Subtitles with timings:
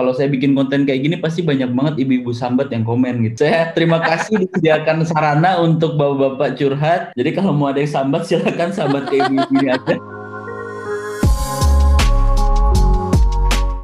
[0.00, 3.44] kalau saya bikin konten kayak gini pasti banyak banget ibu-ibu sambat yang komen gitu.
[3.44, 7.12] Saya terima kasih disediakan sarana untuk bapak-bapak curhat.
[7.20, 10.00] Jadi kalau mau ada yang sambat silakan sambat ke ibu-ibu ini aja.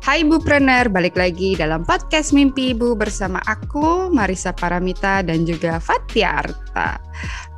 [0.00, 5.76] Hai Ibu Prener, balik lagi dalam podcast Mimpi Ibu bersama aku Marisa Paramita dan juga
[5.76, 6.96] Fatia Arta.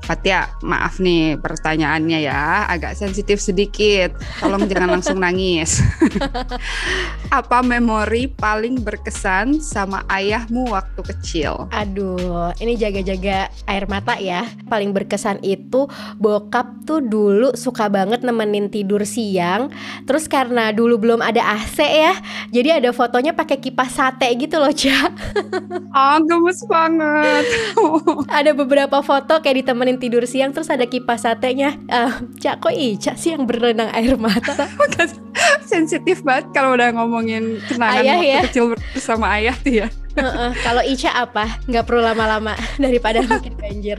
[0.09, 4.17] Fatia, maaf nih pertanyaannya ya, agak sensitif sedikit.
[4.41, 5.85] Tolong jangan langsung nangis.
[7.29, 11.69] Apa memori paling berkesan sama ayahmu waktu kecil?
[11.77, 14.49] Aduh, ini jaga-jaga air mata ya.
[14.73, 15.85] Paling berkesan itu
[16.17, 19.69] bokap tuh dulu suka banget nemenin tidur siang.
[20.09, 22.17] Terus karena dulu belum ada AC ya,
[22.49, 25.13] jadi ada fotonya pakai kipas sate gitu loh, Cak.
[25.93, 27.45] Ah, gemes banget.
[28.41, 33.13] ada beberapa foto kayak ditemenin tidur siang terus ada kipas satenya uh, cak kok Ica
[33.19, 34.55] sih yang berenang air mata
[35.71, 38.41] sensitif banget kalau udah ngomongin kenangan ayah waktu ya?
[38.49, 39.89] kecil bersama ayah tuh ya
[40.23, 41.47] uh, kalau Ica apa?
[41.71, 43.99] Nggak perlu lama-lama daripada makin banjir.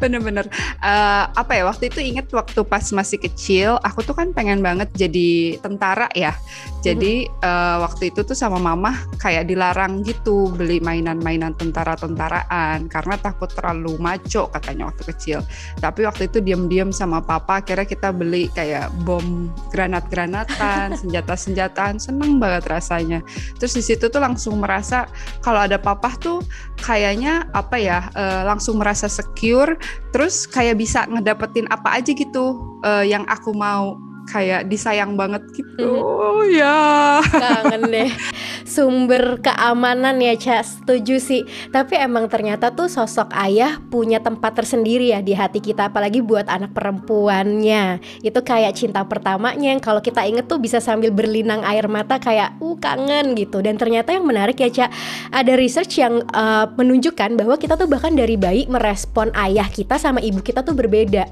[0.00, 0.46] Bener-bener.
[0.80, 1.62] Uh, apa ya?
[1.68, 6.36] Waktu itu inget waktu pas masih kecil, aku tuh kan pengen banget jadi tentara ya.
[6.84, 7.44] Jadi mm-hmm.
[7.44, 13.96] uh, waktu itu tuh sama mama kayak dilarang gitu beli mainan-mainan tentara-tentaraan karena takut terlalu
[13.96, 15.38] maco katanya waktu kecil.
[15.80, 22.68] Tapi waktu itu diam-diam sama papa akhirnya kita beli kayak bom granat-granatan, senjata-senjataan, seneng banget
[22.68, 23.24] rasanya.
[23.56, 25.08] Terus di situ tuh langsung merasa
[25.40, 26.44] kalau ada papa tuh
[26.84, 29.73] kayaknya apa ya uh, langsung merasa secure
[30.10, 35.84] terus kayak bisa ngedapetin apa aja gitu uh, yang aku mau kayak disayang banget gitu.
[35.84, 37.20] Oh ya.
[37.24, 38.10] Kangen deh.
[38.64, 40.64] Sumber keamanan ya, Ca.
[40.64, 41.42] Setuju sih.
[41.70, 46.48] Tapi emang ternyata tuh sosok ayah punya tempat tersendiri ya di hati kita apalagi buat
[46.48, 48.00] anak perempuannya.
[48.24, 52.56] Itu kayak cinta pertamanya yang kalau kita inget tuh bisa sambil berlinang air mata kayak
[52.58, 53.60] uh kangen gitu.
[53.60, 54.86] Dan ternyata yang menarik ya, Ca,
[55.30, 60.18] ada research yang uh, menunjukkan bahwa kita tuh bahkan dari bayi merespon ayah kita sama
[60.18, 61.28] ibu kita tuh berbeda.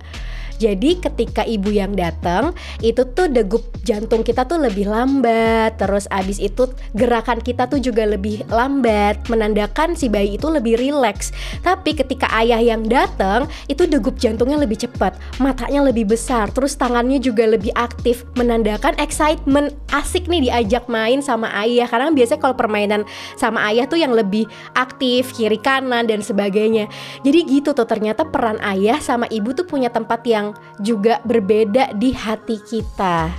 [0.63, 6.39] Jadi ketika ibu yang datang itu tuh degup jantung kita tuh lebih lambat, terus abis
[6.39, 11.35] itu gerakan kita tuh juga lebih lambat, menandakan si bayi itu lebih rileks.
[11.67, 17.19] Tapi ketika ayah yang datang itu degup jantungnya lebih cepat, matanya lebih besar, terus tangannya
[17.19, 21.91] juga lebih aktif, menandakan excitement asik nih diajak main sama ayah.
[21.91, 23.03] Karena biasanya kalau permainan
[23.35, 24.47] sama ayah tuh yang lebih
[24.79, 26.87] aktif kiri kanan dan sebagainya.
[27.27, 32.11] Jadi gitu tuh ternyata peran ayah sama ibu tuh punya tempat yang juga berbeda di
[32.15, 33.31] hati kita.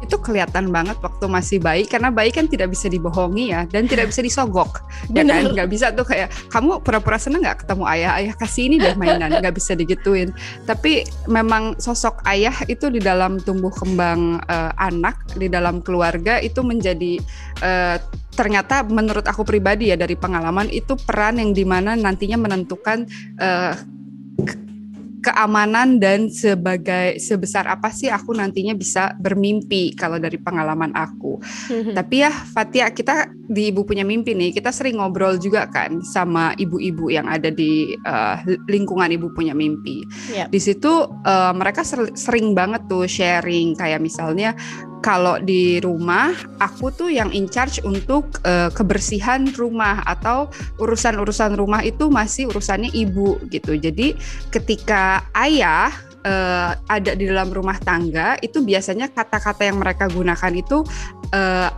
[0.00, 4.08] Itu kelihatan banget waktu masih bayi karena bayi kan tidak bisa dibohongi ya dan tidak
[4.08, 4.80] bisa disogok.
[5.12, 5.52] Ya kan?
[5.52, 8.16] Nggak bisa tuh kayak kamu pura-pura seneng nggak ketemu ayah?
[8.16, 10.32] Ayah kasih ini deh mainan nggak bisa digituin.
[10.64, 16.64] Tapi memang sosok ayah itu di dalam tumbuh kembang uh, anak di dalam keluarga itu
[16.64, 17.20] menjadi
[17.60, 18.00] uh,
[18.40, 23.04] ternyata menurut aku pribadi ya dari pengalaman itu peran yang di mana nantinya menentukan
[23.36, 23.76] uh,
[25.20, 31.38] keamanan dan sebagai sebesar apa sih aku nantinya bisa bermimpi kalau dari pengalaman aku.
[31.40, 31.94] Mm-hmm.
[31.94, 36.56] Tapi ya Fatia kita di Ibu punya mimpi nih kita sering ngobrol juga kan sama
[36.56, 40.02] ibu-ibu yang ada di uh, lingkungan Ibu punya mimpi.
[40.32, 40.48] Yep.
[40.50, 41.84] Di situ uh, mereka
[42.16, 44.56] sering banget tuh sharing kayak misalnya
[45.00, 51.80] kalau di rumah aku tuh yang in charge untuk uh, kebersihan rumah atau urusan-urusan rumah
[51.80, 53.76] itu masih urusannya ibu gitu.
[53.80, 54.14] Jadi
[54.52, 55.88] ketika ayah
[56.24, 60.84] uh, ada di dalam rumah tangga itu biasanya kata-kata yang mereka gunakan itu
[61.32, 61.68] uh,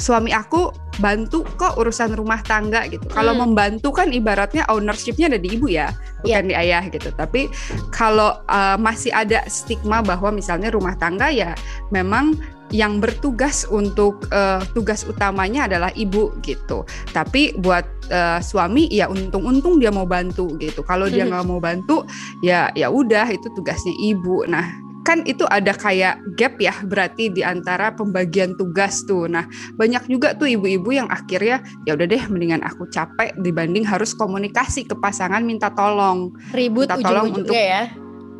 [0.00, 3.02] suami aku bantu kok urusan rumah tangga gitu.
[3.10, 3.14] Hmm.
[3.16, 5.90] Kalau membantu kan ibaratnya ownershipnya ada di ibu ya,
[6.22, 6.42] bukan yeah.
[6.44, 7.08] di ayah gitu.
[7.16, 7.48] Tapi
[7.90, 11.56] kalau uh, masih ada stigma bahwa misalnya rumah tangga ya
[11.90, 12.36] memang
[12.70, 16.86] yang bertugas untuk uh, tugas utamanya adalah ibu gitu.
[17.10, 17.82] Tapi buat
[18.14, 20.86] uh, suami ya untung-untung dia mau bantu gitu.
[20.86, 21.30] Kalau dia mm-hmm.
[21.34, 22.06] nggak mau bantu
[22.46, 24.46] ya ya udah itu tugasnya ibu.
[24.46, 29.26] Nah kan itu ada kayak gap ya berarti di antara pembagian tugas tuh.
[29.26, 29.48] Nah,
[29.80, 34.84] banyak juga tuh ibu-ibu yang akhirnya ya udah deh mendingan aku capek dibanding harus komunikasi
[34.84, 36.36] ke pasangan minta tolong.
[36.52, 37.88] Ribut minta tolong untuk ya.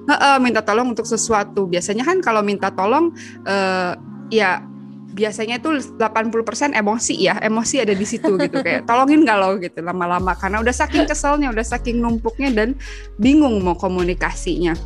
[0.04, 1.64] Uh, uh, minta tolong untuk sesuatu.
[1.64, 3.12] Biasanya kan kalau minta tolong
[3.48, 3.96] uh,
[4.28, 4.60] ya
[5.10, 9.82] biasanya itu 80% emosi ya emosi ada di situ gitu kayak tolongin gak lo gitu
[9.82, 12.78] lama-lama karena udah saking keselnya udah saking numpuknya dan
[13.18, 14.78] bingung mau komunikasinya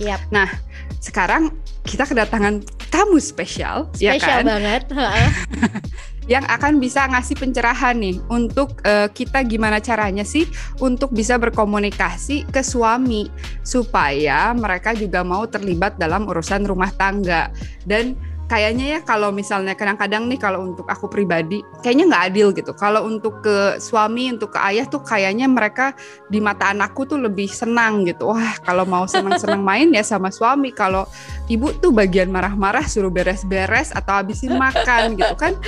[0.00, 0.20] yep.
[0.32, 0.48] nah
[0.98, 1.54] sekarang
[1.86, 4.44] kita kedatangan tamu spesial ya spesial ya kan?
[4.46, 4.82] banget
[6.32, 10.42] yang akan bisa ngasih pencerahan nih untuk uh, kita gimana caranya sih
[10.82, 13.30] untuk bisa berkomunikasi ke suami
[13.62, 17.54] supaya mereka juga mau terlibat dalam urusan rumah tangga
[17.86, 22.72] dan kayaknya ya kalau misalnya kadang-kadang nih kalau untuk aku pribadi kayaknya nggak adil gitu.
[22.78, 25.92] Kalau untuk ke suami, untuk ke ayah tuh kayaknya mereka
[26.30, 28.30] di mata anakku tuh lebih senang gitu.
[28.30, 30.70] Wah kalau mau senang-senang main ya sama suami.
[30.70, 31.10] Kalau
[31.50, 35.58] ibu tuh bagian marah-marah suruh beres-beres atau habisin makan gitu kan.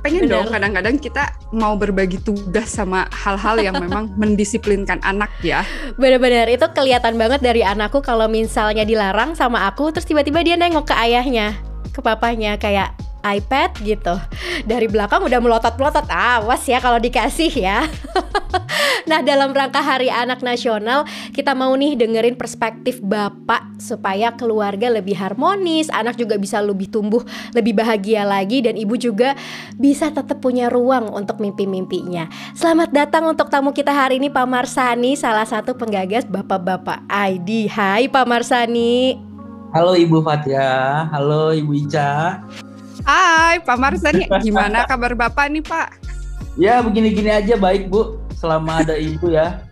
[0.00, 0.32] Pengen Bener.
[0.40, 5.68] dong kadang-kadang kita mau berbagi tugas sama hal-hal yang memang mendisiplinkan anak ya.
[6.00, 10.88] Bener-bener itu kelihatan banget dari anakku kalau misalnya dilarang sama aku terus tiba-tiba dia nengok
[10.88, 14.14] ke ayahnya ke papanya kayak iPad gitu.
[14.66, 17.86] Dari belakang udah melotot-melotot awas ya kalau dikasih ya.
[19.02, 25.18] Nah dalam rangka Hari Anak Nasional kita mau nih dengerin perspektif bapak supaya keluarga lebih
[25.18, 27.20] harmonis anak juga bisa lebih tumbuh
[27.52, 29.34] lebih bahagia lagi dan ibu juga
[29.74, 32.30] bisa tetap punya ruang untuk mimpi-mimpinya.
[32.54, 38.06] Selamat datang untuk tamu kita hari ini Pak Marsani salah satu penggagas bapak-bapak ID Hai
[38.06, 39.31] Pak Marsani
[39.72, 42.44] Halo Ibu Fatia, halo Ibu Ica.
[43.08, 45.96] Hai Pak Marsan, gimana kabar Bapak nih Pak?
[46.60, 49.64] Ya begini-gini aja baik Bu, selama ada Ibu ya.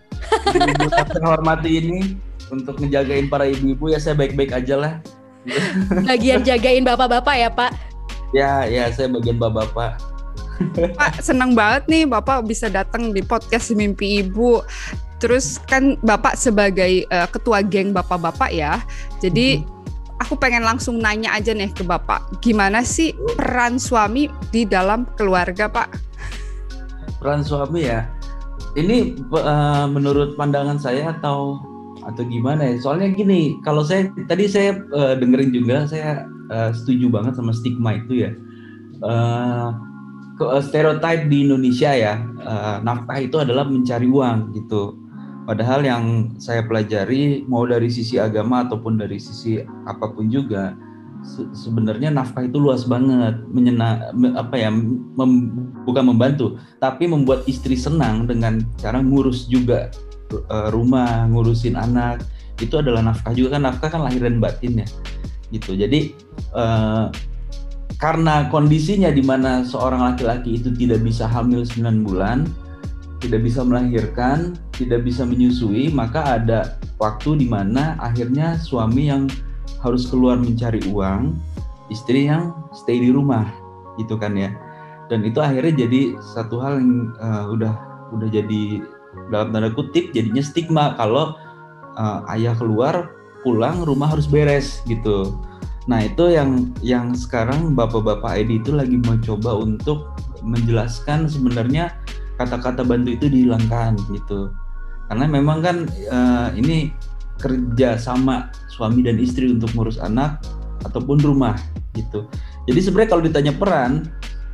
[0.57, 2.17] Ibu saya hormati ini
[2.49, 4.93] untuk ngejagain para ibu-ibu ya saya baik-baik aja lah.
[6.09, 7.71] Bagian jagain bapak-bapak ya Pak?
[8.33, 10.01] Ya, ya saya bagian bapak-bapak.
[10.97, 14.65] Pak senang banget nih Bapak bisa datang di podcast Mimpi Ibu.
[15.21, 18.81] Terus kan Bapak sebagai uh, ketua geng bapak-bapak ya.
[19.21, 19.80] Jadi hmm
[20.21, 25.65] aku pengen langsung nanya aja nih ke Bapak, gimana sih peran suami di dalam keluarga,
[25.65, 25.89] Pak?
[27.17, 28.05] Peran suami ya,
[28.77, 31.57] ini uh, menurut pandangan saya atau
[32.05, 32.77] atau gimana ya?
[32.77, 37.97] Soalnya gini, kalau saya tadi saya uh, dengerin juga, saya uh, setuju banget sama stigma
[37.97, 38.31] itu ya.
[39.01, 39.73] Uh,
[40.61, 44.97] stereotip di Indonesia ya, uh, nafkah itu adalah mencari uang gitu
[45.41, 46.03] Padahal yang
[46.37, 49.57] saya pelajari mau dari sisi agama ataupun dari sisi
[49.89, 50.77] apa pun juga
[51.21, 55.31] se sebenarnya nafkah itu luas banget, menyena apa ya mem,
[55.85, 59.93] bukan membantu, tapi membuat istri senang dengan cara ngurus juga
[60.49, 62.25] uh, rumah, ngurusin anak.
[62.61, 64.87] Itu adalah nafkah juga kan nafkah kan lahir dan batin ya.
[65.53, 65.77] Gitu.
[65.77, 66.13] Jadi
[66.53, 67.09] uh,
[68.01, 72.49] karena kondisinya di mana seorang laki-laki itu tidak bisa hamil 9 bulan,
[73.21, 79.29] tidak bisa melahirkan, tidak bisa menyusui, maka ada waktu di mana akhirnya suami yang
[79.85, 81.37] harus keluar mencari uang,
[81.93, 83.45] istri yang stay di rumah,
[84.01, 84.49] gitu kan ya.
[85.07, 87.73] Dan itu akhirnya jadi satu hal yang uh, udah
[88.17, 88.81] udah jadi
[89.29, 91.35] dalam tanda kutip jadinya stigma kalau
[91.99, 93.11] uh, ayah keluar
[93.45, 95.35] pulang rumah harus beres gitu.
[95.89, 101.91] Nah itu yang yang sekarang bapak-bapak ID itu lagi mau coba untuk menjelaskan sebenarnya
[102.41, 104.49] kata-kata bantu itu dihilangkan gitu.
[105.11, 105.77] Karena memang kan
[106.09, 106.89] uh, ini
[107.41, 110.41] kerja sama suami dan istri untuk ngurus anak
[110.85, 111.57] ataupun rumah
[111.97, 112.25] gitu.
[112.69, 114.07] Jadi sebenarnya kalau ditanya peran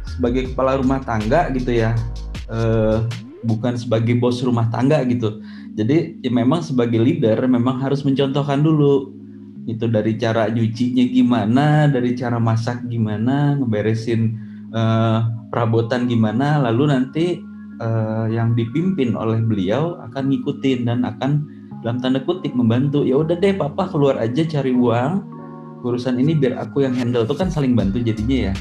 [0.07, 1.93] sebagai kepala rumah tangga gitu ya
[2.49, 3.05] uh,
[3.45, 5.43] bukan sebagai bos rumah tangga gitu.
[5.77, 9.13] Jadi ya memang sebagai leader memang harus mencontohkan dulu
[9.67, 14.39] itu dari cara nyucinya gimana dari cara masak gimana ngeberesin
[14.71, 17.25] uh, perabotan gimana lalu nanti
[17.81, 21.45] uh, yang dipimpin oleh beliau akan ngikutin dan akan
[21.81, 23.05] dalam tanda kutip membantu.
[23.05, 25.23] Ya udah deh papa keluar aja cari uang
[25.85, 27.23] urusan ini biar aku yang handle.
[27.23, 28.53] Itu kan saling bantu jadinya ya.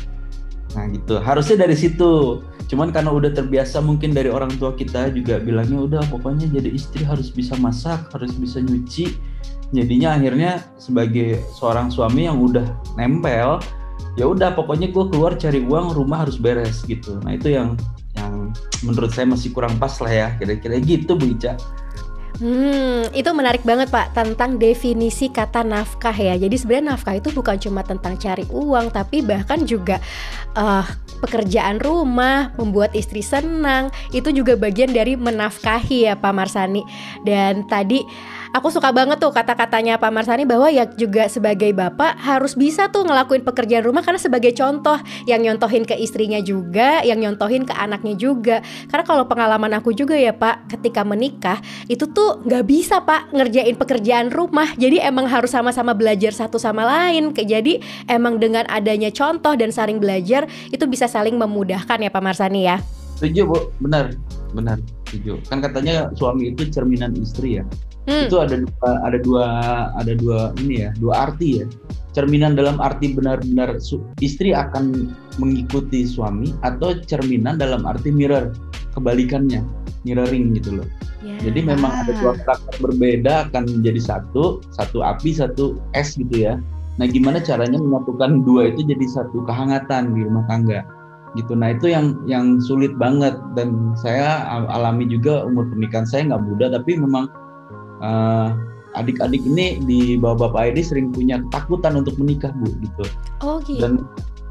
[0.77, 1.19] Nah gitu.
[1.21, 2.45] Harusnya dari situ.
[2.67, 7.07] Cuman karena udah terbiasa mungkin dari orang tua kita juga bilangnya udah pokoknya jadi istri
[7.07, 9.15] harus bisa masak harus bisa nyuci.
[9.75, 13.59] Jadinya akhirnya sebagai seorang suami yang udah nempel
[14.17, 17.21] ya udah pokoknya gue keluar cari uang rumah harus beres gitu.
[17.23, 17.79] Nah itu yang
[18.27, 18.51] yang
[18.83, 21.55] menurut saya masih kurang pas lah ya kira-kira gitu Bu Ica.
[22.37, 26.37] Hmm, itu menarik banget Pak tentang definisi kata nafkah ya.
[26.37, 29.97] Jadi sebenarnya nafkah itu bukan cuma tentang cari uang, tapi bahkan juga
[30.53, 30.85] uh,
[31.25, 33.89] pekerjaan rumah, membuat istri senang.
[34.13, 36.85] Itu juga bagian dari menafkahi ya Pak Marsani.
[37.25, 38.05] Dan tadi
[38.57, 43.05] aku suka banget tuh kata-katanya Pak Marsani bahwa ya juga sebagai bapak harus bisa tuh
[43.05, 44.97] ngelakuin pekerjaan rumah karena sebagai contoh
[45.29, 48.65] yang nyontohin ke istrinya juga, yang nyontohin ke anaknya juga.
[48.89, 51.61] Karena kalau pengalaman aku juga ya Pak, ketika menikah
[51.93, 54.73] itu tuh nggak bisa Pak ngerjain pekerjaan rumah.
[54.81, 57.37] Jadi emang harus sama-sama belajar satu sama lain.
[57.37, 62.65] Jadi emang dengan adanya contoh dan saling belajar itu bisa saling memudahkan ya Pak Marsani
[62.65, 62.81] ya.
[63.21, 64.13] Setuju Bu, benar,
[64.53, 64.77] benar
[65.09, 65.41] setuju.
[65.49, 67.65] Kan katanya suami itu cerminan istri ya.
[68.07, 68.31] Hmm.
[68.31, 69.47] Itu ada dua, ada dua
[69.99, 71.67] ada dua ini ya, dua arti ya.
[72.15, 73.77] Cerminan dalam arti benar-benar
[74.25, 78.55] istri akan mengikuti suami atau cerminan dalam arti mirror,
[78.97, 79.61] kebalikannya,
[80.07, 80.89] mirroring gitu loh.
[81.21, 81.51] Yeah.
[81.51, 86.63] Jadi memang ada dua karakter berbeda akan menjadi satu, satu api, satu es gitu ya.
[86.97, 90.81] Nah, gimana caranya menyatukan dua itu jadi satu kehangatan di rumah tangga
[91.37, 91.53] gitu.
[91.53, 94.41] Nah itu yang yang sulit banget dan saya
[94.73, 97.29] alami juga umur pernikahan saya nggak muda tapi memang
[98.01, 98.57] uh,
[98.97, 103.05] adik-adik ini di bawah bapak ini sering punya ketakutan untuk menikah bu gitu.
[103.45, 103.81] Oh gitu.
[103.85, 103.93] Dan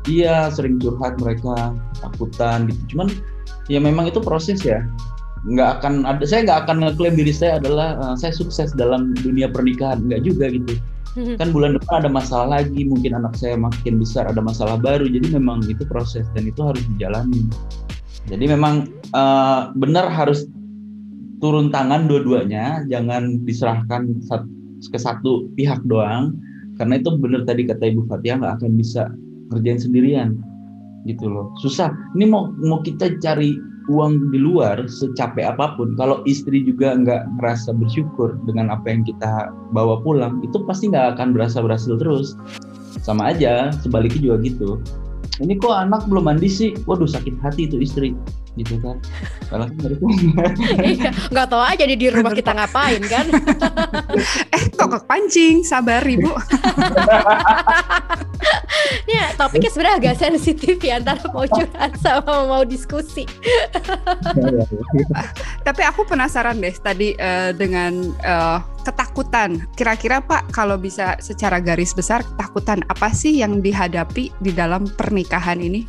[0.06, 2.82] iya sering curhat mereka ketakutan gitu.
[2.96, 3.08] Cuman
[3.68, 4.86] ya memang itu proses ya.
[5.46, 9.50] Nggak akan ada saya nggak akan ngeklaim diri saya adalah uh, saya sukses dalam dunia
[9.50, 10.78] pernikahan nggak juga gitu.
[11.16, 11.40] Hmm.
[11.40, 15.40] kan bulan depan ada masalah lagi mungkin anak saya makin besar ada masalah baru jadi
[15.40, 17.48] memang itu proses dan itu harus dijalani
[18.28, 20.44] jadi memang uh, benar harus
[21.46, 24.18] turun tangan dua-duanya jangan diserahkan
[24.82, 26.34] ke satu pihak doang
[26.82, 29.14] karena itu benar tadi kata Ibu Fatia nggak akan bisa
[29.54, 30.42] kerjain sendirian
[31.06, 31.54] gitu loh.
[31.62, 31.94] Susah.
[32.18, 33.54] Ini mau mau kita cari
[33.86, 39.06] uang di luar secapek apa pun kalau istri juga nggak merasa bersyukur dengan apa yang
[39.06, 42.34] kita bawa pulang itu pasti nggak akan berasa berhasil terus.
[43.06, 44.70] Sama aja sebaliknya juga gitu.
[45.38, 46.74] Ini kok anak belum mandi sih?
[46.90, 48.18] Waduh sakit hati itu istri
[48.56, 48.98] gitu kan.
[49.52, 49.96] Kalau kan dari
[50.96, 53.26] iya nggak tahu aja di rumah kita ngapain kan.
[54.56, 56.32] Eh kok pancing sabar ibu.
[59.06, 63.26] Ya topiknya sebenarnya agak sensitif ya antara mau curhat sama mau diskusi.
[65.66, 69.66] Tapi aku penasaran deh tadi uh, dengan uh, ketakutan.
[69.74, 75.58] Kira-kira pak kalau bisa secara garis besar ketakutan apa sih yang dihadapi di dalam pernikahan
[75.62, 75.86] ini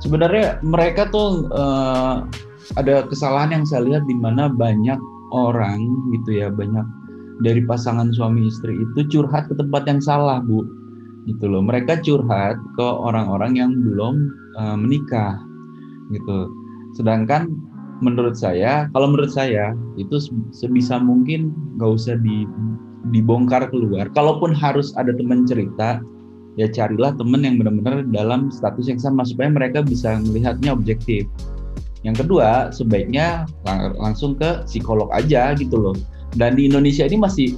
[0.00, 2.26] sebenarnya mereka tuh uh,
[2.74, 4.98] ada kesalahan yang saya lihat di mana banyak
[5.30, 5.80] orang
[6.14, 6.84] gitu ya banyak
[7.44, 10.64] dari pasangan suami istri itu curhat ke tempat yang salah bu.
[11.26, 11.60] Gitu loh.
[11.60, 15.42] Mereka curhat ke orang-orang yang belum uh, menikah
[16.14, 16.48] gitu.
[16.94, 17.50] Sedangkan
[18.00, 20.20] menurut saya kalau menurut saya itu
[20.54, 22.46] sebisa mungkin nggak usah di,
[23.10, 24.08] dibongkar keluar.
[24.14, 26.00] Kalaupun harus ada teman cerita
[26.56, 31.28] ya carilah temen yang benar-benar dalam status yang sama supaya mereka bisa melihatnya objektif.
[32.04, 35.96] Yang kedua, sebaiknya lang langsung ke psikolog aja gitu loh.
[36.36, 37.56] Dan di Indonesia ini masih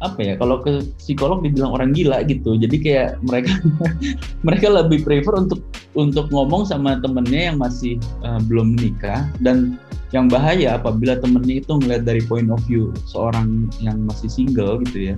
[0.00, 3.52] apa ya kalau ke psikolog dibilang orang gila gitu jadi kayak mereka
[4.48, 5.60] mereka lebih prefer untuk
[5.92, 9.76] untuk ngomong sama temennya yang masih uh, belum menikah dan
[10.16, 15.12] yang bahaya apabila temennya itu ngeliat dari point of view seorang yang masih single gitu
[15.12, 15.16] ya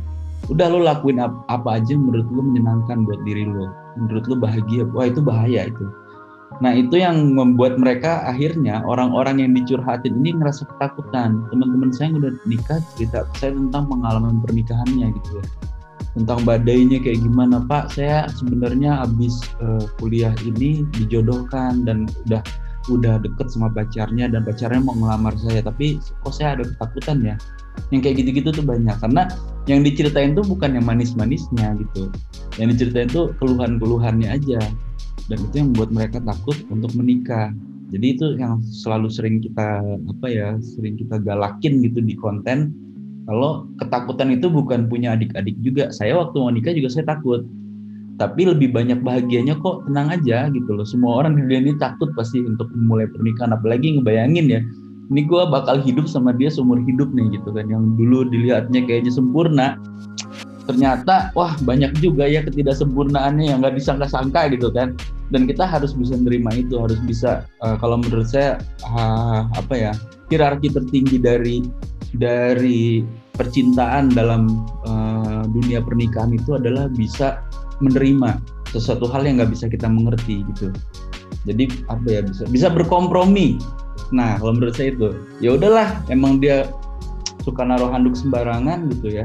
[0.51, 4.89] udah lo lakuin ap apa aja menurut lo menyenangkan buat diri lo menurut lo bahagia?
[4.91, 5.87] Wah itu bahaya itu.
[6.61, 11.43] Nah itu yang membuat mereka akhirnya orang-orang yang dicurhatin ini ngerasa ketakutan.
[11.49, 15.47] Teman-teman saya yang udah nikah cerita saya tentang pengalaman pernikahannya gitu ya.
[16.13, 22.45] Tentang badainya kayak gimana pak saya sebenarnya habis uh, kuliah ini dijodohkan dan udah
[22.91, 25.63] udah deket sama pacarnya dan pacarnya mau ngelamar saya.
[25.63, 27.37] Tapi kok saya ada ketakutan ya?
[27.95, 28.97] Yang kayak gitu-gitu tuh banyak.
[28.99, 29.31] Karena
[29.71, 32.11] yang diceritain tuh bukan yang manis-manisnya gitu.
[32.59, 34.61] Yang diceritain tuh keluhan-keluhannya aja.
[35.31, 37.55] Dan itu yang membuat mereka takut untuk menikah.
[37.93, 42.73] Jadi itu yang selalu sering kita apa ya sering kita galakin gitu di konten.
[43.29, 45.93] Kalau ketakutan itu bukan punya adik-adik juga.
[45.95, 47.47] Saya waktu mau nikah juga saya takut
[48.23, 50.87] tapi lebih banyak bahagianya kok tenang aja gitu loh.
[50.87, 53.51] Semua orang di dunia ini takut pasti untuk memulai pernikahan.
[53.51, 54.61] Apalagi ngebayangin ya
[55.11, 57.67] ini gue bakal hidup sama dia seumur hidup nih gitu kan.
[57.67, 59.67] Yang dulu dilihatnya kayaknya sempurna
[60.63, 64.95] ternyata wah banyak juga ya ketidaksempurnaannya yang nggak disangka-sangka gitu kan.
[65.35, 69.93] Dan kita harus bisa menerima itu harus bisa uh, kalau menurut saya uh, apa ya
[70.31, 71.67] hierarki tertinggi dari
[72.15, 73.03] dari
[73.33, 77.41] percintaan dalam uh, dunia pernikahan itu adalah bisa
[77.83, 78.39] menerima
[78.71, 80.71] sesuatu hal yang nggak bisa kita mengerti gitu
[81.43, 83.59] jadi apa ya bisa bisa berkompromi
[84.13, 85.09] Nah, kalau menurut saya itu,
[85.41, 86.69] ya udahlah, emang dia
[87.43, 89.25] suka naruh handuk sembarangan gitu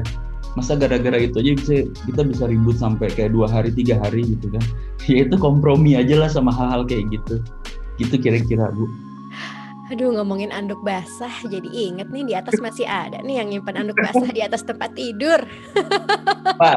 [0.56, 1.72] Masa gara-gara itu aja bisa
[2.08, 4.64] kita bisa ribut sampai kayak dua hari, tiga hari gitu kan.
[5.08, 7.40] Ya itu kompromi aja lah sama hal-hal kayak gitu.
[7.96, 8.84] Gitu kira-kira, Bu.
[9.88, 13.96] Aduh ngomongin anduk basah jadi inget nih di atas masih ada nih yang nyimpan anduk
[13.96, 15.40] basah di atas tempat tidur.
[16.60, 16.76] Pak,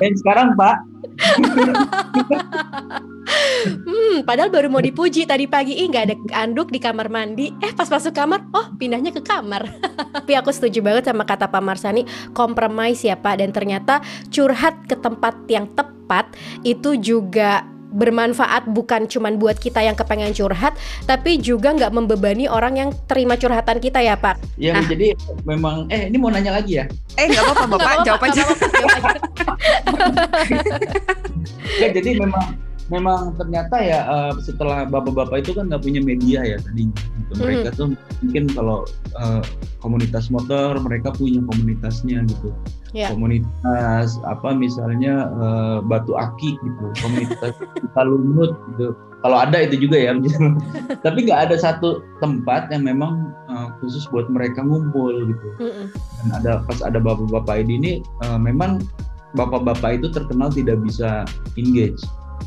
[0.00, 0.91] eh, sekarang Pak.
[3.86, 7.54] hmm, padahal baru mau dipuji tadi pagi ih nggak ada anduk di kamar mandi.
[7.62, 9.64] Eh pas masuk kamar, oh pindahnya ke kamar.
[10.16, 12.04] Tapi aku setuju banget sama kata Pak Marsani,
[12.36, 16.34] kompromis ya dan ternyata curhat ke tempat yang tepat
[16.66, 22.74] itu juga bermanfaat bukan cuma buat kita yang kepengen curhat tapi juga nggak membebani orang
[22.80, 24.40] yang terima curhatan kita ya Pak.
[24.56, 24.84] Ya nah.
[24.88, 26.84] jadi memang eh ini mau nanya lagi ya.
[27.20, 28.42] Eh nggak apa-apa Bapak jawab aja.
[31.80, 32.58] ya, jadi memang
[32.92, 37.32] memang ternyata ya uh, setelah bapak-bapak itu kan nggak punya media ya tadi gitu.
[37.40, 37.78] mereka hmm.
[37.78, 37.88] tuh
[38.20, 38.78] mungkin kalau
[39.16, 39.42] uh,
[39.80, 42.52] komunitas motor mereka punya komunitasnya gitu
[42.92, 43.10] yeah.
[43.10, 46.84] komunitas apa misalnya uh, batu akik gitu.
[47.00, 48.94] Komunitas kita lumut gitu.
[49.22, 50.12] Kalau ada itu juga ya.
[51.04, 55.48] Tapi nggak ada satu tempat yang memang uh, khusus buat mereka ngumpul gitu.
[56.22, 58.82] Dan ada pas ada bapak-bapak ini uh, memang
[59.34, 61.24] bapak-bapak itu terkenal tidak bisa
[61.56, 61.98] engage.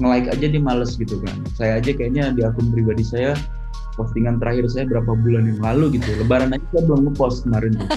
[0.04, 1.36] Nge-like aja dia males gitu kan.
[1.56, 3.34] Saya aja kayaknya di akun pribadi saya
[3.96, 6.08] postingan terakhir saya berapa bulan yang lalu gitu.
[6.20, 7.90] Lebaran aja saya belum ngepost kemarin tuh.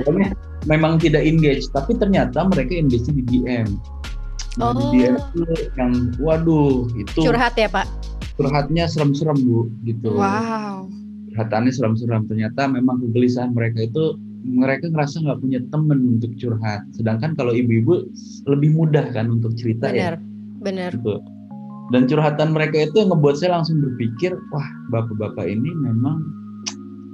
[0.00, 0.28] Pokoknya
[0.66, 3.68] memang tidak engage tapi ternyata mereka engage di DM
[4.58, 4.74] nah, oh.
[4.78, 5.42] di DM itu
[5.74, 5.92] yang
[6.22, 7.88] waduh itu curhat ya pak?
[8.36, 10.16] curhatnya serem-serem bu gitu.
[10.16, 10.88] Wow.
[11.32, 12.28] Curhatannya serem-serem.
[12.28, 16.82] Ternyata memang kegelisahan mereka itu mereka ngerasa nggak punya temen untuk curhat.
[16.96, 18.08] Sedangkan kalau ibu-ibu
[18.48, 20.20] lebih mudah kan untuk cerita benar, ya
[20.64, 20.90] benar.
[20.96, 21.16] Gitu
[21.92, 26.24] dan curhatan mereka itu yang ngebuat saya langsung berpikir wah bapak-bapak ini memang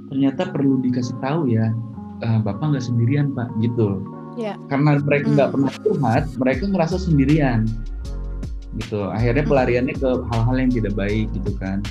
[0.07, 1.75] ternyata perlu dikasih tahu ya
[2.23, 3.99] uh, bapak nggak sendirian pak gitu
[4.39, 4.55] ya.
[4.71, 5.55] karena mereka nggak hmm.
[5.59, 7.67] pernah curhat mereka ngerasa sendirian
[8.79, 9.51] gitu akhirnya hmm.
[9.51, 11.83] pelariannya ke hal-hal yang tidak baik gitu kan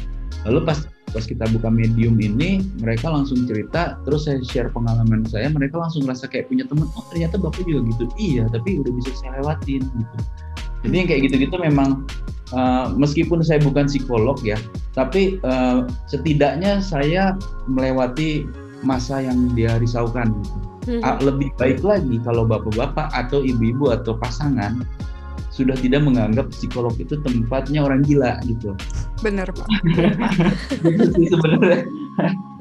[0.47, 5.49] lalu pas pas kita buka medium ini mereka langsung cerita terus saya share pengalaman saya
[5.49, 9.11] mereka langsung ngerasa kayak punya teman oh ternyata bapak juga gitu iya tapi udah bisa
[9.17, 10.19] saya lewatin gitu
[10.87, 12.07] jadi yang kayak gitu-gitu memang
[12.55, 14.59] uh, meskipun saya bukan psikolog ya,
[14.95, 17.35] tapi uh, setidaknya saya
[17.67, 18.47] melewati
[18.87, 20.31] masa yang dia risaukan.
[20.31, 20.59] Gitu.
[20.89, 21.21] Hmm.
[21.21, 24.81] Lebih baik lagi kalau bapak-bapak atau ibu-ibu atau pasangan
[25.59, 28.79] sudah tidak menganggap psikolog itu tempatnya orang gila gitu.
[29.19, 29.67] Benar pak.
[31.19, 31.83] Gitu sebenarnya.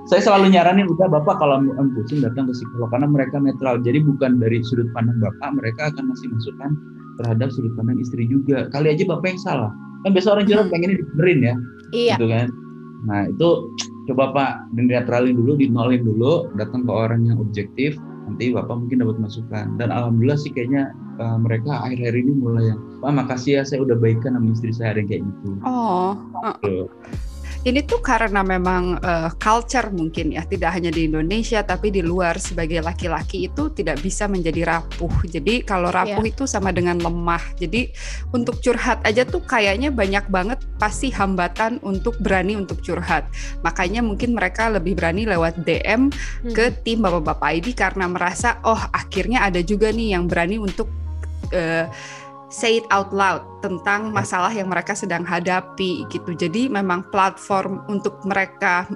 [0.07, 1.61] saya selalu nyaranin udah bapak kalau
[1.93, 6.09] pusing datang ke psikolog karena mereka netral jadi bukan dari sudut pandang bapak mereka akan
[6.09, 6.71] masih masukan
[7.21, 8.65] terhadap sudut pandang istri juga.
[8.73, 9.71] Kali aja bapak yang salah.
[10.01, 10.73] Kan biasa orang curhat hmm.
[10.73, 11.55] pengen dibenerin ya.
[11.93, 12.15] Iya.
[12.17, 12.47] Gitu kan.
[13.05, 13.49] Nah itu
[14.09, 17.99] coba Pak dinetralin dulu, dinolin dulu, datang ke orang yang objektif.
[18.27, 19.79] Nanti bapak mungkin dapat masukan.
[19.79, 20.91] Dan alhamdulillah sih kayaknya
[21.23, 24.93] uh, mereka akhir-akhir ini mulai yang, Pak makasih ya saya udah baikkan sama istri saya
[24.93, 25.49] ada yang kayak gitu.
[25.63, 26.11] Oh.
[26.59, 26.75] Gitu.
[27.67, 32.39] Ini tuh karena memang uh, culture mungkin ya, tidak hanya di Indonesia tapi di luar
[32.39, 35.11] sebagai laki-laki itu tidak bisa menjadi rapuh.
[35.27, 36.31] Jadi kalau rapuh yeah.
[36.31, 37.43] itu sama dengan lemah.
[37.59, 37.91] Jadi
[38.31, 43.27] untuk curhat aja tuh kayaknya banyak banget pasti hambatan untuk berani untuk curhat.
[43.67, 46.55] Makanya mungkin mereka lebih berani lewat DM hmm.
[46.55, 50.87] ke tim bapak-bapak ID karena merasa oh akhirnya ada juga nih yang berani untuk
[51.51, 51.91] uh,
[52.47, 56.31] say it out loud tentang masalah yang mereka sedang hadapi gitu.
[56.35, 58.87] Jadi memang platform untuk mereka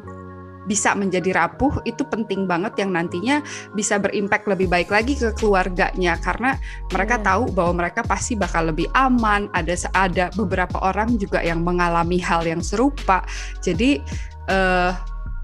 [0.70, 3.42] bisa menjadi rapuh itu penting banget yang nantinya
[3.74, 6.56] bisa berimpact lebih baik lagi ke keluarganya karena
[6.94, 7.26] mereka hmm.
[7.26, 12.46] tahu bahwa mereka pasti bakal lebih aman ada ada beberapa orang juga yang mengalami hal
[12.46, 13.26] yang serupa
[13.66, 14.00] jadi
[14.48, 14.92] eh,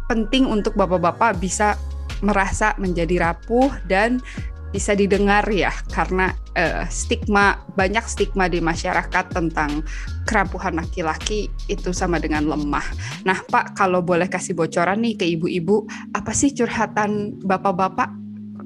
[0.06, 1.76] penting untuk bapak-bapak bisa
[2.22, 4.22] merasa menjadi rapuh dan
[4.72, 9.84] bisa didengar ya karena uh, stigma banyak stigma di masyarakat tentang
[10.28, 12.84] kerampuhan laki-laki itu sama dengan lemah.
[13.24, 18.12] Nah, Pak, kalau boleh kasih bocoran nih ke ibu-ibu, apa sih curhatan bapak-bapak?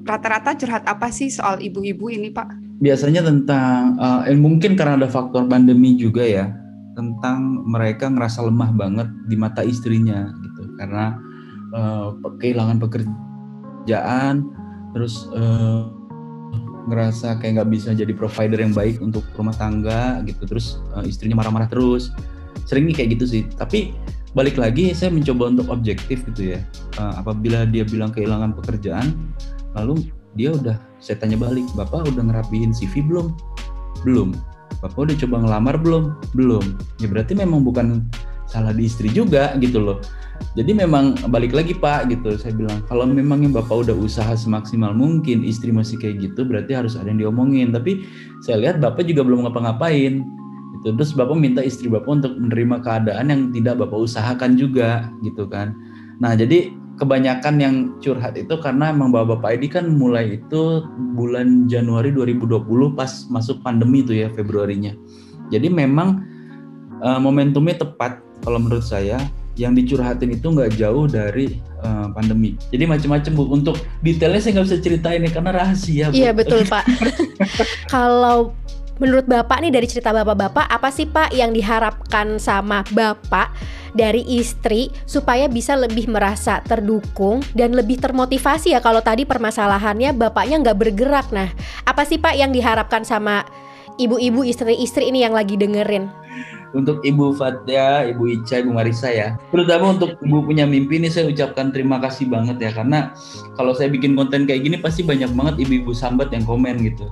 [0.02, 2.82] Rata-rata curhat apa sih soal ibu-ibu ini, Pak?
[2.82, 6.50] Biasanya tentang uh, mungkin karena ada faktor pandemi juga ya,
[6.98, 11.16] tentang mereka ngerasa lemah banget di mata istrinya gitu karena
[11.72, 12.12] uh,
[12.42, 14.44] kehilangan pekerjaan
[14.92, 15.88] terus uh,
[16.90, 20.44] ngerasa kayak nggak bisa jadi provider yang baik untuk rumah tangga gitu.
[20.46, 22.10] Terus uh, istrinya marah-marah terus.
[22.66, 23.42] Sering nih kayak gitu sih.
[23.54, 23.94] Tapi
[24.32, 26.60] balik lagi saya mencoba untuk objektif gitu ya.
[26.98, 29.14] Uh, apabila dia bilang kehilangan pekerjaan
[29.72, 33.32] lalu dia udah saya tanya balik bapak udah ngerapihin CV belum?
[34.02, 34.34] Belum.
[34.80, 36.04] Bapak udah coba ngelamar belum?
[36.34, 36.64] Belum.
[36.98, 38.02] Ya berarti memang bukan
[38.50, 40.02] salah di istri juga gitu loh
[40.52, 42.36] jadi memang balik lagi Pak gitu.
[42.36, 46.76] Saya bilang kalau memang yang Bapak udah usaha semaksimal mungkin istri masih kayak gitu berarti
[46.76, 47.72] harus ada yang diomongin.
[47.72, 48.04] Tapi
[48.44, 50.20] saya lihat Bapak juga belum ngapa-ngapain
[50.80, 55.48] itu terus Bapak minta istri Bapak untuk menerima keadaan yang tidak Bapak usahakan juga gitu
[55.48, 55.72] kan.
[56.20, 56.68] Nah jadi
[57.00, 57.74] kebanyakan yang
[58.04, 60.84] curhat itu karena emang bapak-bapak ini kan mulai itu
[61.16, 64.92] bulan Januari 2020 pas masuk pandemi itu ya Februarinya.
[65.48, 66.22] Jadi memang
[67.00, 69.18] uh, momentumnya tepat kalau menurut saya
[69.56, 72.56] yang dicurhatin itu nggak jauh dari uh, pandemi.
[72.72, 73.44] Jadi macam-macam bu.
[73.52, 76.08] Untuk detailnya saya nggak bisa ceritain ini karena rahasia.
[76.08, 76.16] Bu.
[76.16, 76.84] Iya betul pak.
[77.92, 78.56] Kalau
[79.00, 83.50] menurut bapak nih dari cerita bapak-bapak apa sih pak yang diharapkan sama bapak
[83.92, 90.60] dari istri supaya bisa lebih merasa terdukung dan lebih termotivasi ya kalau tadi permasalahannya bapaknya
[90.62, 91.28] nggak bergerak.
[91.34, 91.50] Nah
[91.84, 93.44] apa sih pak yang diharapkan sama
[94.00, 96.08] ibu-ibu istri-istri ini yang lagi dengerin?
[96.72, 99.36] Untuk Ibu Fatia, Ibu Ica, Ibu Marisa ya.
[99.52, 103.12] Terutama untuk Ibu punya mimpi ini saya ucapkan terima kasih banget ya karena
[103.56, 107.08] kalau saya bikin konten kayak gini pasti banyak banget ibu-ibu sambat yang komen gitu.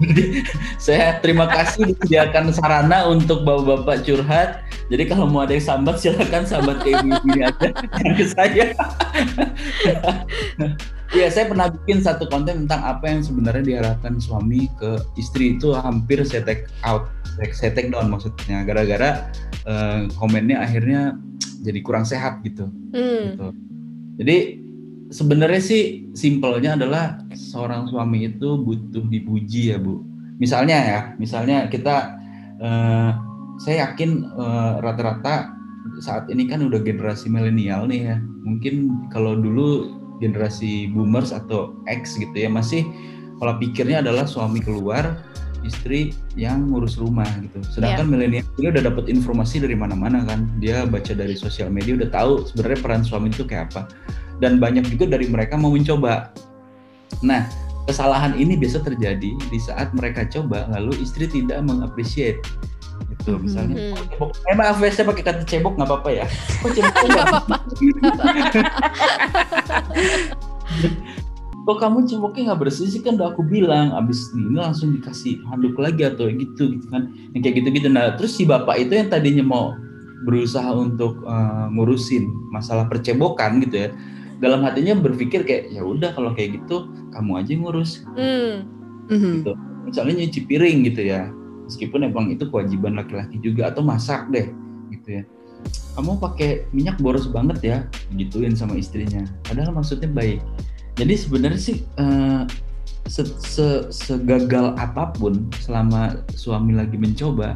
[0.00, 0.44] Jadi
[0.84, 4.64] saya terima kasih disediakan sarana untuk bapak-bapak curhat.
[4.90, 7.70] Jadi kalau mau ada yang sambat silakan sambat ke ibu ini aja,
[8.18, 8.74] ke saya.
[11.10, 15.74] Iya, saya pernah bikin satu konten tentang apa yang sebenarnya diharapkan suami ke istri itu
[15.74, 17.10] hampir saya take out,
[17.50, 19.26] saya take down maksudnya gara-gara
[19.66, 21.18] uh, komennya akhirnya
[21.66, 22.70] jadi kurang sehat gitu.
[22.94, 23.34] Hmm.
[23.34, 23.48] gitu.
[24.22, 24.38] Jadi
[25.10, 30.06] sebenarnya sih simpelnya adalah seorang suami itu butuh dipuji ya bu.
[30.38, 32.22] Misalnya ya, misalnya kita,
[32.62, 33.10] uh,
[33.58, 35.58] saya yakin uh, rata-rata
[35.98, 38.16] saat ini kan udah generasi milenial nih ya.
[38.46, 42.86] Mungkin kalau dulu generasi boomers atau X gitu ya masih
[43.40, 45.16] pola pikirnya adalah suami keluar
[45.64, 47.60] istri yang ngurus rumah gitu.
[47.64, 48.12] Sedangkan yeah.
[48.12, 50.48] milenial ini udah dapat informasi dari mana-mana kan.
[50.60, 53.88] Dia baca dari sosial media udah tahu sebenarnya peran suami itu kayak apa.
[54.40, 56.32] Dan banyak juga dari mereka mau mencoba.
[57.20, 57.44] Nah,
[57.84, 62.40] kesalahan ini biasa terjadi di saat mereka coba lalu istri tidak mengapresiasi
[63.20, 63.76] gitu misalnya.
[63.76, 63.94] Hmm.
[63.94, 64.30] cebok.
[64.48, 66.24] Eh maaf ya saya pakai kata cebok nggak apa-apa ya.
[66.64, 67.26] Kok cebok nggak?
[67.28, 67.56] Apa-apa.
[71.60, 73.00] Kok kamu ceboknya nggak bersih sih?
[73.04, 77.12] Kan udah aku bilang abis ini langsung dikasih handuk lagi atau gitu gitu kan.
[77.36, 79.76] Yang kayak gitu gitu nah terus si bapak itu yang tadinya mau
[80.24, 83.90] berusaha untuk uh, ngurusin masalah percebokan gitu ya
[84.36, 88.04] dalam hatinya berpikir kayak ya udah kalau kayak gitu kamu aja ngurus.
[88.16, 88.64] Mm.
[89.10, 89.52] gitu.
[89.84, 91.32] Misalnya nyuci piring gitu ya
[91.70, 94.50] meskipun emang itu kewajiban laki-laki juga atau masak deh
[94.90, 95.24] gitu ya.
[95.94, 97.76] Kamu pakai minyak boros banget ya
[98.18, 99.22] gituin sama istrinya.
[99.46, 100.42] Padahal maksudnya baik.
[100.98, 102.42] Jadi sebenarnya sih uh,
[103.06, 107.54] se -se segagal apa pun selama suami lagi mencoba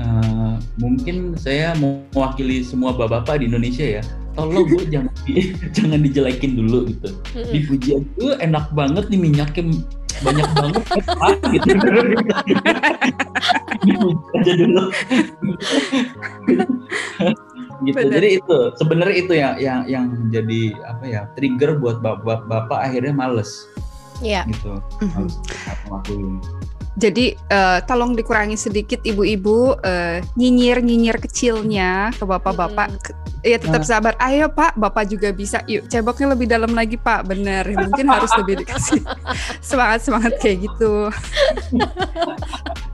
[0.00, 4.02] uh, mungkin saya mewakili semua bapak-bapak di Indonesia ya.
[4.36, 7.08] Tolong bu jangan di, jangan dijelekin dulu gitu.
[7.52, 9.64] Dipuji aja enak banget nih minyaknya
[10.24, 10.82] banyak banget.
[13.84, 14.08] Gitu.
[14.36, 14.84] Aja dulu
[17.84, 18.12] gitu Bener.
[18.16, 23.12] jadi itu sebenarnya itu yang yang yang jadi apa ya trigger buat bapak bapak akhirnya
[23.12, 23.68] males
[24.24, 24.42] Iya.
[24.48, 25.28] gitu mm -hmm.
[26.96, 32.88] Jadi uh, tolong dikurangi sedikit ibu-ibu uh, nyinyir-nyinyir kecilnya ke bapak-bapak.
[32.88, 33.44] Hmm.
[33.44, 33.88] Ya tetap nah.
[33.88, 34.12] sabar.
[34.16, 35.60] Ayo Pak, Bapak juga bisa.
[35.68, 37.28] Yuk ceboknya lebih dalam lagi Pak.
[37.28, 37.68] Bener.
[37.68, 39.04] Mungkin harus lebih dikasih
[39.68, 41.12] semangat-semangat kayak gitu.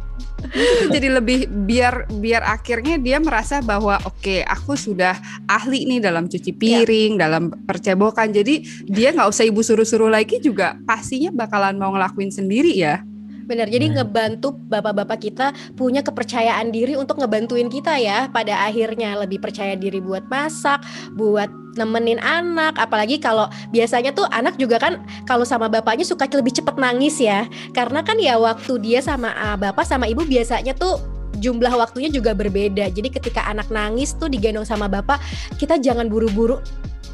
[0.95, 5.17] jadi lebih biar biar akhirnya dia merasa bahwa oke okay, aku sudah
[5.49, 6.59] ahli nih dalam cuci iya.
[6.59, 7.21] piring, ya.
[7.29, 8.33] dalam percebokan.
[8.33, 13.01] Jadi dia nggak usah ibu suruh-suruh lagi juga pastinya bakalan mau ngelakuin sendiri ya.
[13.47, 13.95] Benar, jadi hmm.
[13.99, 19.99] ngebantu bapak-bapak kita punya kepercayaan diri untuk ngebantuin kita ya pada akhirnya lebih percaya diri
[19.99, 20.83] buat masak,
[21.19, 26.53] buat nemenin anak, apalagi kalau biasanya tuh anak juga kan kalau sama bapaknya suka lebih
[26.53, 31.01] cepet nangis ya, karena kan ya waktu dia sama uh, bapak sama ibu biasanya tuh
[31.41, 32.93] jumlah waktunya juga berbeda.
[32.93, 35.19] Jadi ketika anak nangis tuh digendong sama bapak,
[35.57, 36.61] kita jangan buru-buru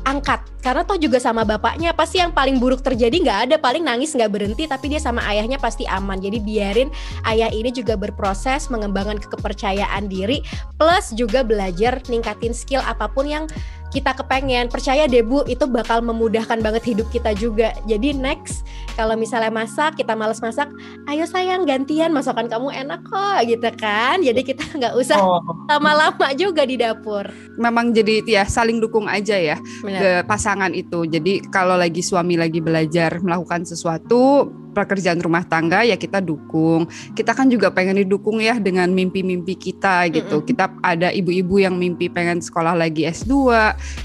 [0.08, 0.40] angkat.
[0.58, 3.56] Karena toh juga sama bapaknya pasti yang paling buruk terjadi nggak ada.
[3.60, 6.18] Paling nangis nggak berhenti tapi dia sama ayahnya pasti aman.
[6.18, 6.88] Jadi biarin
[7.28, 10.40] ayah ini juga berproses mengembangkan kepercayaan diri
[10.80, 13.44] plus juga belajar ningkatin skill apa pun yang
[13.88, 14.68] kita kepengen.
[14.68, 17.72] Percaya deh bu itu bakal memudahkan banget hidup kita juga.
[17.88, 20.68] Jadi next kalau misalnya masak kita males masak
[21.06, 24.20] ayo sayang gantian masakan kamu enak kok gitu kan.
[24.20, 25.40] Jadi kita nggak usah oh.
[25.68, 27.28] lama-lama juga di dapur.
[27.56, 30.00] Memang jadi ya saling dukung aja ya Benar.
[30.00, 31.08] ke pasangan itu.
[31.08, 34.48] Jadi kalau lagi suami lagi belajar melakukan sesuatu
[34.78, 36.86] pekerjaan rumah tangga ya kita dukung.
[37.18, 40.38] Kita kan juga pengen didukung ya dengan mimpi-mimpi kita gitu.
[40.38, 40.48] Mm -hmm.
[40.54, 43.50] Kita ada ibu-ibu yang mimpi pengen sekolah lagi S2,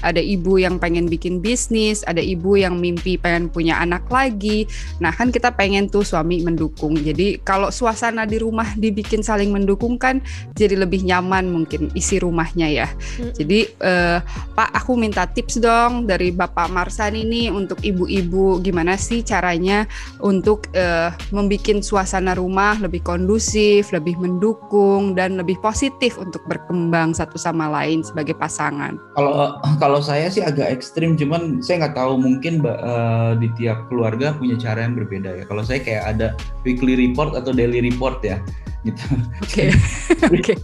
[0.02, 4.66] ada ibu yang pengen bikin bisnis, ada ibu yang mimpi pengen punya anak lagi.
[4.98, 6.98] Nah, kan kita pengen tuh suami mendukung.
[6.98, 10.18] Jadi kalau suasana di rumah dibikin saling mendukung kan
[10.58, 12.88] jadi lebih nyaman mungkin isi rumahnya ya.
[12.90, 13.32] Mm -hmm.
[13.38, 14.18] Jadi eh,
[14.58, 19.84] Pak, aku minta tips dong dari Bapak Marsan ini untuk ibu-ibu gimana sih caranya
[20.24, 27.36] untuk uh, membuat suasana rumah lebih kondusif, lebih mendukung dan lebih positif untuk berkembang satu
[27.36, 28.96] sama lain sebagai pasangan.
[29.16, 34.32] Kalau kalau saya sih agak ekstrim, cuman saya nggak tahu mungkin uh, di tiap keluarga
[34.34, 35.44] punya cara yang berbeda ya.
[35.46, 36.26] Kalau saya kayak ada
[36.64, 38.40] weekly report atau daily report ya
[38.84, 39.04] gitu.
[39.40, 39.64] Oke.
[40.36, 40.54] Oke.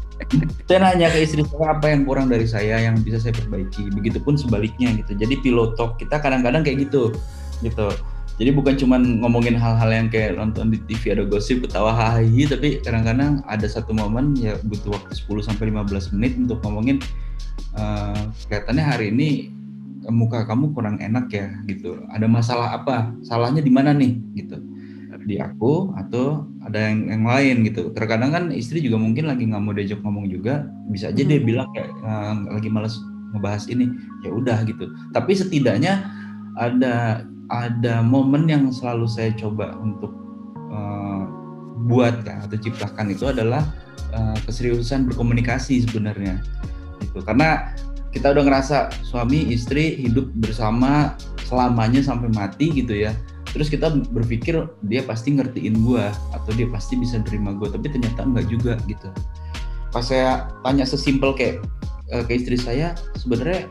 [0.69, 3.91] Saya nanya ke istri saya apa yang kurang dari saya yang bisa saya perbaiki.
[3.97, 5.17] Begitupun sebaliknya gitu.
[5.17, 7.11] Jadi pilotok kita kadang-kadang kayak gitu
[7.61, 7.93] gitu
[8.41, 12.81] jadi bukan cuma ngomongin hal-hal yang kayak nonton di TV ada gosip ketawa hahi tapi
[12.81, 17.05] kadang-kadang ada satu momen ya butuh waktu 10 sampai 15 menit untuk ngomongin
[17.77, 19.53] uh, kelihatannya hari ini
[20.09, 22.01] muka kamu kurang enak ya gitu.
[22.09, 23.13] Ada masalah apa?
[23.21, 24.17] Salahnya di mana nih?
[24.33, 24.57] Gitu.
[25.29, 27.93] Di aku atau ada yang yang lain gitu.
[27.93, 31.45] Terkadang kan istri juga mungkin lagi nggak mau diajak ngomong juga bisa aja dia hmm.
[31.47, 32.97] bilang kayak uh, lagi males
[33.37, 33.93] ngebahas ini
[34.25, 34.89] ya udah gitu.
[35.13, 36.09] Tapi setidaknya
[36.57, 40.15] ada ada momen yang selalu saya coba untuk
[40.71, 41.27] uh,
[41.91, 43.67] buat kan, atau ciptakan itu adalah
[44.15, 46.39] uh, keseriusan berkomunikasi sebenarnya
[47.03, 47.19] gitu.
[47.27, 47.75] Karena
[48.15, 53.11] kita udah ngerasa suami istri hidup bersama selamanya sampai mati gitu ya.
[53.51, 54.55] Terus kita berpikir
[54.87, 59.11] dia pasti ngertiin gue atau dia pasti bisa terima gue tapi ternyata enggak juga gitu.
[59.91, 61.67] Pas saya tanya sesimpel kayak
[62.15, 63.67] uh, ke istri saya sebenarnya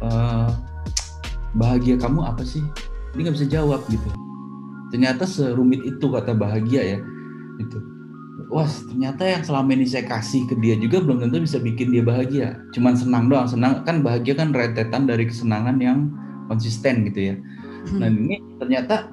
[0.00, 0.48] uh,
[1.52, 2.64] bahagia kamu apa sih
[3.12, 4.08] dia nggak bisa jawab gitu
[4.92, 6.98] ternyata serumit itu kata bahagia ya
[7.60, 7.92] itu
[8.52, 12.04] wah ternyata yang selama ini saya kasih ke dia juga belum tentu bisa bikin dia
[12.04, 12.60] bahagia.
[12.76, 16.12] Cuman senang doang, senang kan bahagia kan rentetan dari kesenangan yang
[16.52, 17.34] konsisten gitu ya.
[17.88, 17.98] Hmm.
[17.98, 19.08] Nah ini ternyata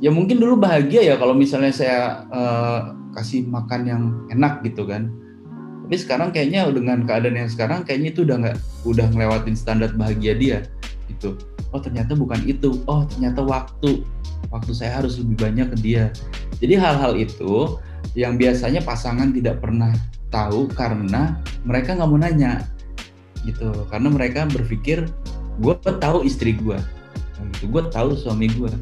[0.00, 5.12] ya mungkin dulu bahagia ya kalau misalnya saya uh, kasih makan yang enak gitu kan.
[5.84, 8.56] Tapi sekarang kayaknya dengan keadaan yang sekarang kayaknya itu udah nggak
[8.88, 10.58] udah ngelewatin standar bahagia dia
[11.10, 11.34] gitu.
[11.70, 12.82] Oh ternyata bukan itu.
[12.86, 14.02] Oh ternyata waktu.
[14.50, 16.04] Waktu saya harus lebih banyak ke dia.
[16.58, 17.78] Jadi hal-hal itu
[18.18, 19.92] yang biasanya pasangan tidak pernah
[20.32, 22.64] tahu karena mereka nggak mau nanya
[23.44, 23.70] gitu.
[23.92, 25.06] Karena mereka berpikir
[25.60, 26.78] gue tahu istri gue
[27.58, 27.64] gitu.
[27.68, 28.72] Gue tahu suami gue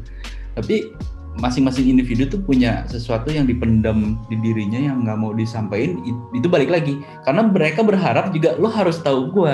[0.57, 0.91] tapi
[1.39, 6.01] masing-masing individu tuh punya sesuatu yang dipendam di dirinya yang nggak mau disampaikan
[6.33, 6.99] itu balik lagi.
[7.27, 9.53] Karena mereka berharap juga lo harus tahu gue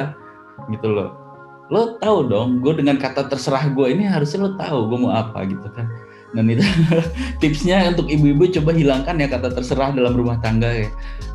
[0.72, 1.25] gitu loh
[1.74, 5.46] lo tahu dong gue dengan kata terserah gue ini harusnya lo tahu gue mau apa
[5.50, 5.90] gitu kan.
[6.36, 6.62] Dan itu
[7.42, 10.90] tipsnya untuk ibu-ibu coba hilangkan ya kata terserah dalam rumah tangga ya.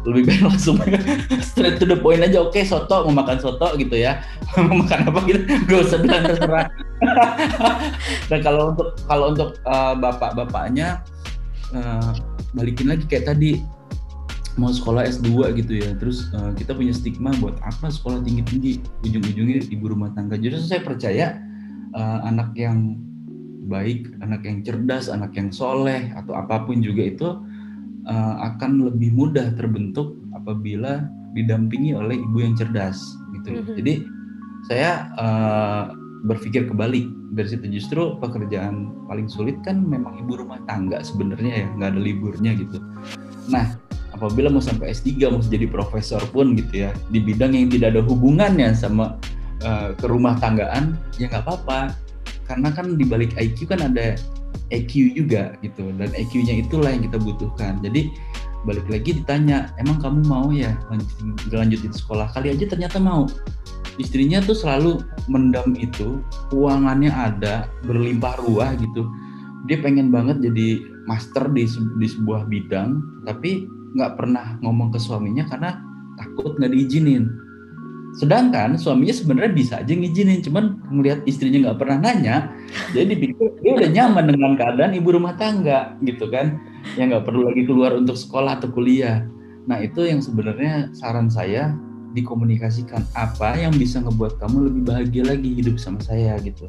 [0.05, 0.77] Lebih baik langsung
[1.49, 4.21] straight to the point aja oke soto mau makan soto gitu ya.
[4.61, 5.19] Mau makan apa?
[5.25, 5.41] gitu.
[5.67, 6.67] Gak usah bilang terserah.
[8.29, 11.01] Dan kalau untuk kalau untuk uh, bapak-bapaknya
[11.73, 12.13] uh,
[12.53, 13.63] balikin lagi kayak tadi
[14.61, 19.65] mau sekolah S2 gitu ya terus uh, kita punya stigma buat apa sekolah tinggi-tinggi ujung-ujungnya
[19.73, 21.41] ibu rumah tangga jadi saya percaya
[21.97, 23.01] uh, anak yang
[23.71, 27.29] baik, anak yang cerdas, anak yang soleh atau apa pun juga itu
[28.11, 31.07] uh, akan lebih mudah terbentuk apabila
[31.39, 32.99] didampingi oleh ibu yang cerdas
[33.39, 33.63] gitu.
[33.63, 33.77] Mm-hmm.
[33.79, 33.95] Jadi
[34.67, 35.95] saya uh,
[36.27, 41.67] berpikir kebalik dari situ justru pekerjaan paling sulit kan memang ibu rumah tangga sebenarnya ya
[41.79, 42.83] nggak ada liburnya gitu.
[43.49, 43.79] Nah
[44.21, 48.05] apabila mau sampai S3 mau jadi profesor pun gitu ya di bidang yang tidak ada
[48.05, 49.17] hubungannya sama
[49.65, 51.97] uh, kerumah tanggaan ya nggak apa-apa.
[52.45, 54.21] Karena kan di balik IQ kan ada
[54.69, 57.81] EQ juga gitu dan EQ-nya itulah yang kita butuhkan.
[57.81, 58.13] Jadi
[58.69, 60.77] balik lagi ditanya emang kamu mau ya
[61.49, 62.29] lanjutin sekolah?
[62.37, 63.25] Kali aja ternyata mau.
[63.97, 66.21] Istrinya tuh selalu mendam itu
[66.53, 69.07] uangannya ada berlimpah ruah gitu.
[69.71, 71.65] Dia pengen banget jadi master di,
[72.03, 75.81] di sebuah bidang tapi nggak pernah ngomong ke suaminya karena
[76.19, 77.31] takut nggak diizinin
[78.11, 82.37] Sedangkan suaminya sebenarnya bisa aja ngizinin, cuman ngelihat istrinya nggak pernah nanya,
[82.91, 86.59] jadi dipikir dia udah nyaman dengan keadaan ibu rumah tangga gitu kan,
[86.99, 89.23] yang nggak perlu lagi keluar untuk sekolah atau kuliah.
[89.71, 91.71] Nah itu yang sebenarnya saran saya
[92.11, 96.67] dikomunikasikan apa yang bisa ngebuat kamu lebih bahagia lagi hidup sama saya gitu.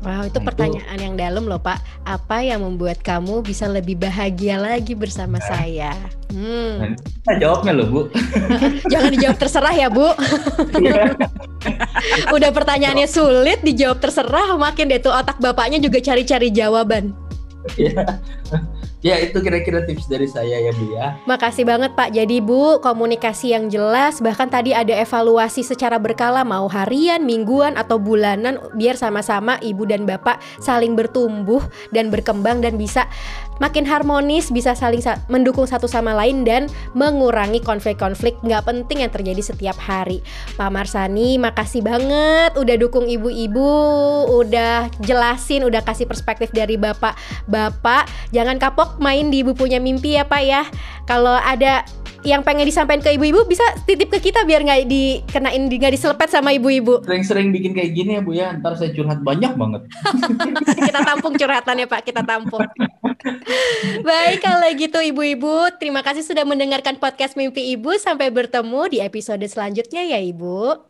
[0.00, 1.76] Wow, itu nah, pertanyaan itu, yang dalam loh Pak.
[2.08, 5.92] Apa yang membuat kamu bisa lebih bahagia lagi bersama nah, saya?
[6.32, 6.96] Hmm.
[7.28, 8.00] Nah, jawabnya loh Bu.
[8.92, 10.08] Jangan dijawab terserah ya Bu.
[10.80, 11.12] Iya.
[12.36, 17.12] Udah pertanyaannya sulit, dijawab terserah, makin deh tuh otak bapaknya juga cari-cari jawaban.
[17.76, 18.20] Iya
[19.06, 21.16] ya itu kira-kira tips dari saya ya Bu ya.
[21.24, 22.12] Makasih banget Pak.
[22.12, 27.96] Jadi Bu, komunikasi yang jelas bahkan tadi ada evaluasi secara berkala mau harian, mingguan atau
[27.96, 33.08] bulanan biar sama-sama Ibu dan Bapak saling bertumbuh dan berkembang dan bisa
[33.60, 39.12] makin harmonis, bisa saling sa mendukung satu sama lain dan mengurangi konflik-konflik nggak penting yang
[39.12, 40.24] terjadi setiap hari.
[40.56, 43.70] Pak Marsani, makasih banget udah dukung ibu-ibu,
[44.40, 48.32] udah jelasin, udah kasih perspektif dari Bapak-bapak.
[48.32, 50.64] Jangan kapok main di Ibu Punya Mimpi ya Pak ya.
[51.04, 51.84] Kalau ada
[52.20, 56.52] yang pengen disampaikan ke ibu-ibu bisa titip ke kita biar nggak dikenain nggak diselepet sama
[56.52, 57.00] ibu-ibu.
[57.04, 59.88] Sering-sering bikin kayak gini ya Bu ya, ntar saya curhat banyak banget.
[60.88, 62.60] kita tampung curhatannya Pak, kita tampung.
[64.08, 67.96] Baik kalau gitu ibu-ibu, terima kasih sudah mendengarkan podcast Mimpi Ibu.
[68.00, 70.89] Sampai bertemu di episode selanjutnya ya Ibu.